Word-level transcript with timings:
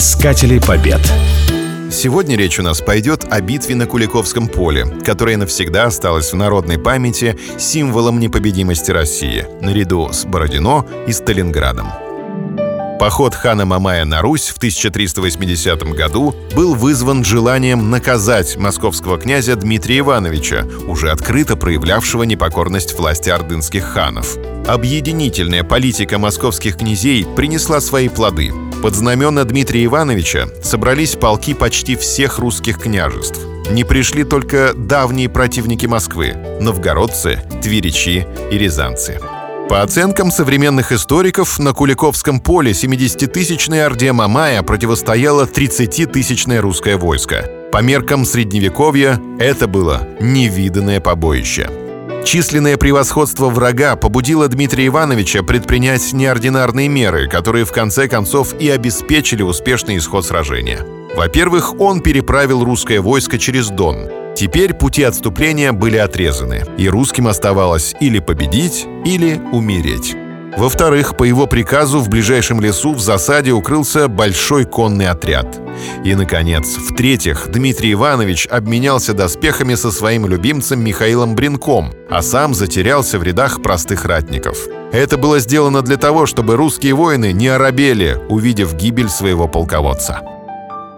Искатели 0.00 0.58
побед. 0.58 1.02
Сегодня 1.92 2.34
речь 2.34 2.58
у 2.58 2.62
нас 2.62 2.80
пойдет 2.80 3.26
о 3.30 3.42
битве 3.42 3.74
на 3.74 3.84
Куликовском 3.84 4.48
поле, 4.48 4.86
которая 5.04 5.36
навсегда 5.36 5.84
осталась 5.84 6.32
в 6.32 6.36
народной 6.36 6.78
памяти 6.78 7.38
символом 7.58 8.18
непобедимости 8.18 8.90
России, 8.92 9.44
наряду 9.60 10.10
с 10.10 10.24
Бородино 10.24 10.86
и 11.06 11.12
Сталинградом. 11.12 11.88
Поход 12.98 13.34
хана 13.34 13.66
Мамая 13.66 14.06
на 14.06 14.22
Русь 14.22 14.48
в 14.48 14.56
1380 14.56 15.82
году 15.92 16.34
был 16.54 16.74
вызван 16.74 17.22
желанием 17.22 17.90
наказать 17.90 18.56
московского 18.56 19.18
князя 19.18 19.54
Дмитрия 19.54 19.98
Ивановича, 19.98 20.66
уже 20.86 21.10
открыто 21.10 21.56
проявлявшего 21.56 22.22
непокорность 22.22 22.98
власти 22.98 23.28
ордынских 23.28 23.84
ханов. 23.84 24.38
Объединительная 24.66 25.62
политика 25.62 26.18
московских 26.18 26.78
князей 26.78 27.26
принесла 27.36 27.82
свои 27.82 28.08
плоды– 28.08 28.50
под 28.80 28.94
знамена 28.94 29.44
Дмитрия 29.44 29.84
Ивановича 29.84 30.48
собрались 30.62 31.14
полки 31.14 31.54
почти 31.54 31.96
всех 31.96 32.38
русских 32.38 32.78
княжеств. 32.78 33.40
Не 33.70 33.84
пришли 33.84 34.24
только 34.24 34.72
давние 34.74 35.28
противники 35.28 35.86
Москвы– 35.86 36.34
новгородцы, 36.60 37.42
тверичи 37.62 38.26
и 38.50 38.58
рязанцы. 38.58 39.20
По 39.68 39.82
оценкам 39.82 40.32
современных 40.32 40.90
историков, 40.90 41.58
на 41.60 41.72
Куликовском 41.72 42.40
поле 42.40 42.72
70-тысячной 42.72 43.84
Орде 43.84 44.12
Мамая 44.12 44.62
противостояло 44.62 45.44
30-тысячное 45.44 46.60
русское 46.60 46.96
войско. 46.96 47.48
По 47.70 47.82
меркам 47.82 48.24
Средневековья 48.24 49.20
это 49.38 49.68
было 49.68 50.08
невиданное 50.20 51.00
побоище– 51.00 51.70
Численное 52.24 52.76
превосходство 52.76 53.48
врага 53.48 53.96
побудило 53.96 54.46
Дмитрия 54.46 54.86
Ивановича 54.86 55.42
предпринять 55.42 56.12
неординарные 56.12 56.88
меры, 56.88 57.28
которые 57.28 57.64
в 57.64 57.72
конце 57.72 58.08
концов 58.08 58.54
и 58.60 58.68
обеспечили 58.68 59.42
успешный 59.42 59.96
исход 59.96 60.24
сражения. 60.24 60.80
Во-первых, 61.16 61.80
он 61.80 62.00
переправил 62.00 62.62
русское 62.62 63.00
войско 63.00 63.38
через 63.38 63.68
Дон. 63.68 64.08
Теперь 64.36 64.74
пути 64.74 65.02
отступления 65.02 65.72
были 65.72 65.96
отрезаны, 65.96 66.64
и 66.78 66.88
русским 66.88 67.26
оставалось 67.26 67.94
или 68.00 68.20
победить, 68.20 68.86
или 69.04 69.40
умереть. 69.52 70.14
Во-вторых, 70.56 71.16
по 71.16 71.24
его 71.24 71.46
приказу 71.46 72.00
в 72.00 72.08
ближайшем 72.08 72.60
лесу 72.60 72.92
в 72.92 73.00
засаде 73.00 73.52
укрылся 73.52 74.08
большой 74.08 74.64
конный 74.64 75.08
отряд. 75.08 75.46
И, 76.04 76.14
наконец, 76.14 76.66
в-третьих, 76.76 77.48
Дмитрий 77.50 77.92
Иванович 77.92 78.46
обменялся 78.50 79.14
доспехами 79.14 79.74
со 79.74 79.90
своим 79.90 80.26
любимцем 80.26 80.84
Михаилом 80.84 81.34
Бринком, 81.34 81.92
а 82.10 82.20
сам 82.22 82.54
затерялся 82.54 83.18
в 83.18 83.22
рядах 83.22 83.62
простых 83.62 84.04
ратников. 84.04 84.58
Это 84.92 85.16
было 85.16 85.38
сделано 85.38 85.82
для 85.82 85.96
того, 85.96 86.26
чтобы 86.26 86.56
русские 86.56 86.94
воины 86.94 87.32
не 87.32 87.48
оробели, 87.48 88.18
увидев 88.28 88.74
гибель 88.74 89.08
своего 89.08 89.46
полководца. 89.46 90.20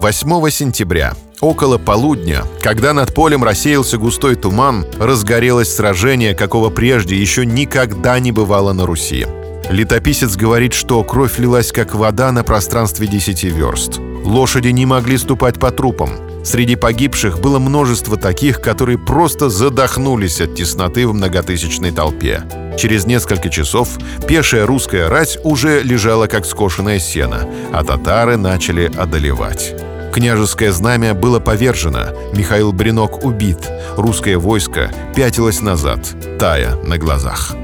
8 0.00 0.50
сентября, 0.50 1.12
около 1.40 1.78
полудня, 1.78 2.42
когда 2.60 2.92
над 2.92 3.14
полем 3.14 3.44
рассеялся 3.44 3.98
густой 3.98 4.34
туман, 4.34 4.84
разгорелось 4.98 5.72
сражение, 5.72 6.34
какого 6.34 6.70
прежде 6.70 7.14
еще 7.16 7.46
никогда 7.46 8.18
не 8.18 8.32
бывало 8.32 8.72
на 8.72 8.86
Руси. 8.86 9.26
Летописец 9.70 10.36
говорит, 10.36 10.74
что 10.74 11.02
кровь 11.04 11.38
лилась 11.38 11.72
как 11.72 11.94
вода 11.94 12.32
на 12.32 12.44
пространстве 12.44 13.06
десяти 13.06 13.48
верст. 13.48 13.98
Лошади 14.24 14.68
не 14.68 14.86
могли 14.86 15.18
ступать 15.18 15.58
по 15.58 15.70
трупам. 15.70 16.10
Среди 16.44 16.74
погибших 16.74 17.40
было 17.40 17.58
множество 17.58 18.16
таких, 18.16 18.60
которые 18.60 18.98
просто 18.98 19.48
задохнулись 19.48 20.40
от 20.40 20.56
тесноты 20.56 21.06
в 21.06 21.14
многотысячной 21.14 21.92
толпе. 21.92 22.42
Через 22.76 23.06
несколько 23.06 23.48
часов 23.48 23.90
пешая 24.26 24.66
русская 24.66 25.08
рать 25.08 25.38
уже 25.44 25.82
лежала 25.82 26.26
как 26.26 26.44
скошенное 26.44 26.98
сено, 26.98 27.48
а 27.72 27.84
татары 27.84 28.36
начали 28.36 28.90
одолевать. 28.96 29.74
Княжеское 30.12 30.72
знамя 30.72 31.14
было 31.14 31.38
повержено, 31.40 32.08
Михаил 32.34 32.72
Бринок 32.72 33.24
убит, 33.24 33.70
русское 33.96 34.36
войско 34.36 34.90
пятилось 35.14 35.62
назад, 35.62 36.00
тая 36.38 36.74
на 36.82 36.98
глазах. 36.98 37.54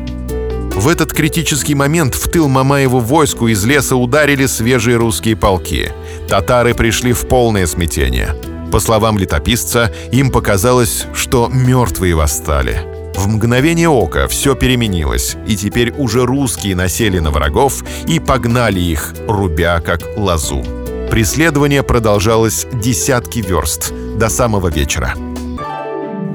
В 0.78 0.86
этот 0.86 1.12
критический 1.12 1.74
момент 1.74 2.14
в 2.14 2.30
тыл 2.30 2.46
Мамаеву 2.46 3.00
войску 3.00 3.48
из 3.48 3.64
леса 3.64 3.96
ударили 3.96 4.46
свежие 4.46 4.96
русские 4.96 5.34
полки. 5.34 5.90
Татары 6.28 6.72
пришли 6.72 7.12
в 7.12 7.26
полное 7.26 7.66
смятение. 7.66 8.36
По 8.70 8.78
словам 8.78 9.18
летописца, 9.18 9.92
им 10.12 10.30
показалось, 10.30 11.06
что 11.14 11.50
мертвые 11.52 12.14
восстали. 12.14 12.78
В 13.16 13.26
мгновение 13.26 13.88
ока 13.88 14.28
все 14.28 14.54
переменилось, 14.54 15.36
и 15.48 15.56
теперь 15.56 15.92
уже 15.98 16.24
русские 16.24 16.76
насели 16.76 17.18
на 17.18 17.32
врагов 17.32 17.82
и 18.06 18.20
погнали 18.20 18.78
их, 18.78 19.14
рубя 19.26 19.80
как 19.80 20.02
лозу. 20.16 20.62
Преследование 21.10 21.82
продолжалось 21.82 22.68
десятки 22.72 23.40
верст 23.40 23.92
до 24.16 24.28
самого 24.28 24.68
вечера. 24.68 25.12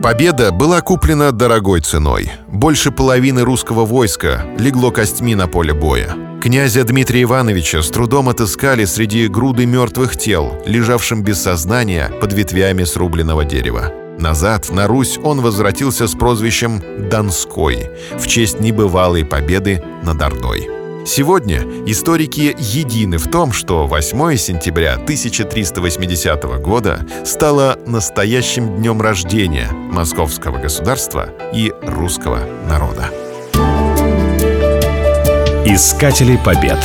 Победа 0.04 0.52
была 0.52 0.82
куплена 0.82 1.32
дорогой 1.32 1.80
ценой. 1.80 2.30
Больше 2.50 2.92
половины 2.92 3.44
русского 3.44 3.86
войска 3.86 4.46
легло 4.60 4.92
костьми 4.92 5.34
на 5.34 5.48
поле 5.48 5.74
боя. 5.74 6.14
Князя 6.42 6.84
Дмитрия 6.84 7.22
Ивановича 7.22 7.82
с 7.82 7.90
трудом 7.90 8.28
отыскали 8.28 8.84
среди 8.84 9.30
груды 9.30 9.66
мертвых 9.66 10.18
тел, 10.18 10.62
лежавшим 10.66 11.24
без 11.24 11.42
сознания 11.42 12.12
под 12.20 12.34
ветвями 12.34 12.84
срубленного 12.84 13.46
дерева. 13.46 13.94
Назад, 14.20 14.70
на 14.72 14.88
Русь, 14.88 15.18
он 15.24 15.40
возвратился 15.40 16.06
с 16.06 16.16
прозвищем 16.16 16.84
«Донской» 17.10 17.90
в 18.20 18.28
честь 18.28 18.60
небывалой 18.60 19.24
победы 19.24 19.82
над 20.04 20.22
Ордой. 20.22 20.83
Сегодня 21.06 21.64
историки 21.86 22.56
едины 22.58 23.18
в 23.18 23.30
том, 23.30 23.52
что 23.52 23.88
8 23.88 24.38
сентября 24.38 24.94
1380 24.94 26.44
года 26.62 27.06
стало 27.26 27.78
настоящим 27.86 28.78
днем 28.78 29.02
рождения 29.02 29.70
московского 29.72 30.60
государства 30.60 31.30
и 31.54 31.74
русского 31.82 32.40
народа. 32.68 33.10
Искатели 35.66 36.40
побед. 36.44 36.80